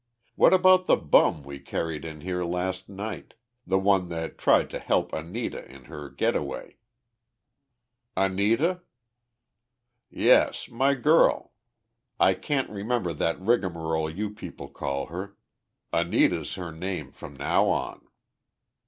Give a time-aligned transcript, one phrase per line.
[0.33, 3.35] What about the bum we carried in here last night
[3.67, 6.77] the one that tried to help Anita in her getaway?"
[8.17, 8.81] "Anita?"
[10.09, 11.51] "Yes, my girl.
[12.19, 15.37] I can't remember that rigmarole you people call her.
[15.93, 18.01] Anita's her name from now on."